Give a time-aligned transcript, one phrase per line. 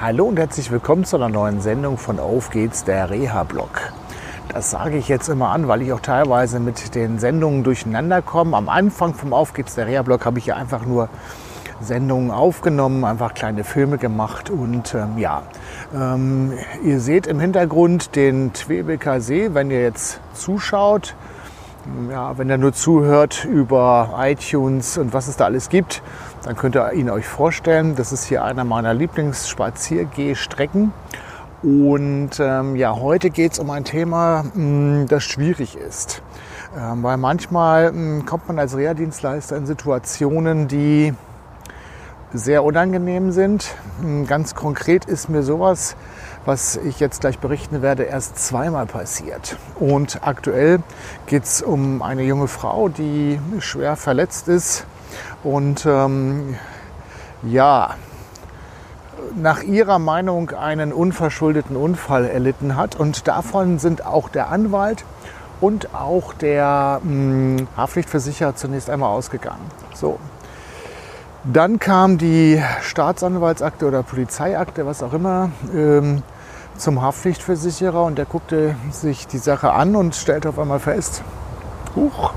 [0.00, 3.92] Hallo und herzlich willkommen zu einer neuen Sendung von Auf geht's, der Reha-Blog.
[4.48, 8.56] Das sage ich jetzt immer an, weil ich auch teilweise mit den Sendungen durcheinander komme.
[8.56, 11.08] Am Anfang vom Auf geht's, der Reha-Blog habe ich ja einfach nur
[11.80, 15.42] Sendungen aufgenommen, einfach kleine Filme gemacht und ähm, ja,
[15.92, 16.52] ähm,
[16.84, 21.16] ihr seht im Hintergrund den Twebeker See, wenn ihr jetzt zuschaut.
[22.10, 26.02] Ja, wenn ihr nur zuhört über iTunes und was es da alles gibt,
[26.44, 27.94] dann könnt ihr ihn euch vorstellen.
[27.96, 30.92] Das ist hier einer meiner Lieblingsspaziergehstrecken.
[31.62, 36.22] Und ähm, ja, heute geht es um ein Thema, mh, hm, das schwierig ist.
[36.76, 41.14] Ähm, weil manchmal mh, hm, kommt man als Reha-Dienstleister in Situationen, die
[42.32, 43.74] sehr unangenehm sind.
[44.00, 45.96] Hm, ganz konkret ist mir sowas,
[46.44, 49.56] was ich jetzt gleich berichten werde, erst zweimal passiert.
[49.78, 50.80] Und aktuell
[51.26, 54.84] geht es um eine junge Frau, die schwer verletzt ist
[55.42, 56.56] und ähm,
[57.42, 57.94] ja,
[59.36, 62.96] nach ihrer Meinung einen unverschuldeten Unfall erlitten hat.
[62.96, 65.04] Und davon sind auch der Anwalt
[65.60, 69.64] und auch der mh, hm, Haftpflichtversicherer zunächst einmal ausgegangen.
[69.94, 70.18] So.
[71.44, 76.24] Dann kam die Staatsanwaltsakte oder Polizeiakte, was auch immer, ähm,
[76.76, 81.22] zum Haftpflichtversicherer und der guckte sich die Sache an und stellte auf einmal fest,
[81.94, 82.32] huch,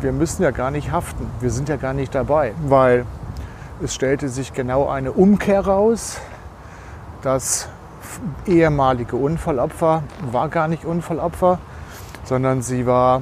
[0.00, 3.04] wir müssen ja gar nicht haften, wir sind ja gar nicht dabei, weil
[3.82, 6.18] es stellte sich genau eine Umkehr raus.
[7.20, 7.68] Das
[8.46, 10.02] ehemalige Unfallopfer
[10.32, 11.58] war gar nicht Unfallopfer,
[12.24, 13.20] sondern sie war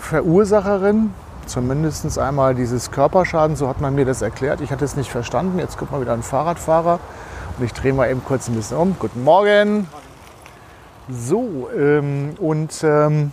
[0.00, 1.12] Verursacherin,
[1.48, 4.60] zumindest einmal dieses Körperschadens, so hat man mir das erklärt.
[4.60, 5.58] Ich hatte es nicht verstanden.
[5.58, 7.00] Jetzt kommt mal wieder ein Fahrradfahrer
[7.58, 8.96] und ich drehe mal eben kurz ein bisschen um.
[8.98, 9.88] Guten Morgen.
[11.08, 13.32] So, ähm, und ähm,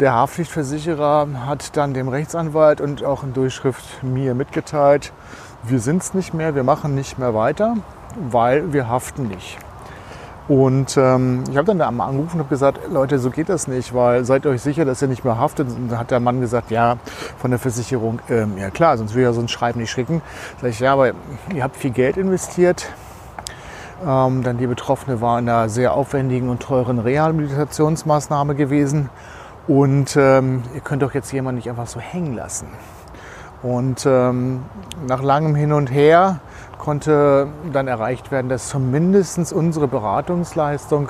[0.00, 5.12] der Haftpflichtversicherer hat dann dem Rechtsanwalt und auch in Durchschrift mir mitgeteilt,
[5.62, 7.76] wir sind es nicht mehr, wir machen nicht mehr weiter,
[8.30, 9.58] weil wir haften nicht.
[10.48, 13.66] Und ähm, ich habe dann da mal angerufen und habe gesagt, Leute, so geht das
[13.66, 15.68] nicht, weil seid euch sicher, dass ihr nicht mehr haftet.
[15.68, 16.96] Und dann hat der Mann gesagt, ja,
[17.38, 20.22] von der Versicherung, ähm, ja klar, sonst würde ja so ein Schreiben nicht schicken.
[20.60, 21.12] Sag ich, ja, aber
[21.52, 22.86] ihr habt viel Geld investiert.
[24.06, 29.08] Ähm, dann die Betroffene war in einer sehr aufwendigen und teuren Rehabilitationsmaßnahme gewesen.
[29.66, 32.68] Und ähm, ihr könnt doch jetzt jemanden nicht einfach so hängen lassen.
[33.62, 34.62] Und ähm,
[35.06, 36.40] nach langem Hin und Her
[36.78, 41.08] konnte dann erreicht werden, dass zumindest unsere Beratungsleistung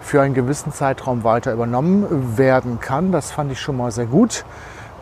[0.00, 3.12] für einen gewissen Zeitraum weiter übernommen werden kann.
[3.12, 4.44] Das fand ich schon mal sehr gut.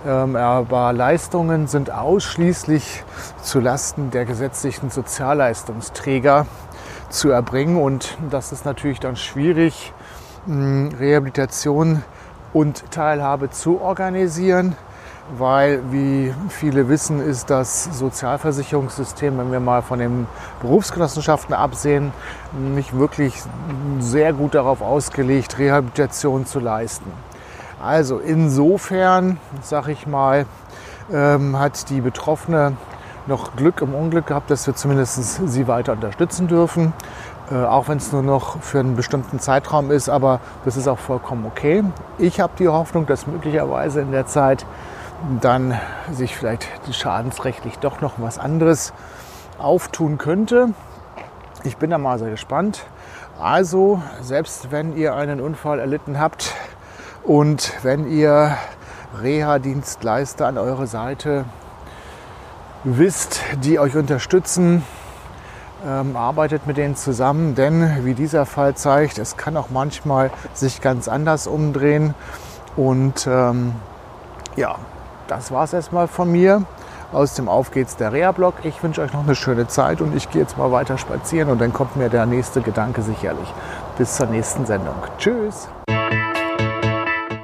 [0.06, 3.04] Ähm, aber Leistungen sind ausschließlich
[3.42, 6.46] zu Lasten der gesetzlichen Sozialleistungsträger
[7.08, 7.76] zu erbringen.
[7.76, 9.92] Und das ist natürlich dann schwierig,
[10.48, 12.02] Rehabilitation
[12.52, 14.74] und Teilhabe zu organisieren,
[15.38, 20.26] weil, wie viele wissen, ist das Sozialversicherungssystem, wenn wir mal von den
[20.60, 22.12] Berufsgenossenschaften absehen,
[22.52, 23.42] nicht wirklich
[23.98, 27.10] sehr gut darauf ausgelegt, Rehabilitation zu leisten.
[27.82, 30.46] Also insofern, sage ich mal,
[31.12, 32.76] ähm, hat die Betroffene
[33.26, 36.92] noch Glück im Unglück gehabt, dass wir zumindest sie weiter unterstützen dürfen.
[37.50, 40.98] Äh, auch wenn es nur noch für einen bestimmten Zeitraum ist, aber das ist auch
[40.98, 41.82] vollkommen okay.
[42.18, 44.64] Ich habe die Hoffnung, dass möglicherweise in der Zeit
[45.40, 45.78] dann
[46.12, 48.92] sich vielleicht schadensrechtlich doch noch was anderes
[49.58, 50.70] auftun könnte.
[51.64, 52.86] Ich bin da mal sehr gespannt.
[53.40, 56.54] Also, selbst wenn ihr einen Unfall erlitten habt
[57.24, 58.56] und wenn ihr
[59.20, 61.44] Reha-Dienstleister an eurer Seite
[62.84, 64.84] wisst, die euch unterstützen,
[65.86, 70.80] ähm, arbeitet mit denen zusammen, denn wie dieser Fall zeigt, es kann auch manchmal sich
[70.80, 72.14] ganz anders umdrehen.
[72.76, 73.74] Und ähm,
[74.56, 74.76] ja,
[75.32, 76.62] das war es erstmal von mir.
[77.10, 78.56] Aus dem Auf geht's der Reha-Blog.
[78.64, 81.58] Ich wünsche euch noch eine schöne Zeit und ich gehe jetzt mal weiter spazieren und
[81.58, 83.48] dann kommt mir der nächste Gedanke sicherlich.
[83.96, 84.96] Bis zur nächsten Sendung.
[85.16, 85.68] Tschüss.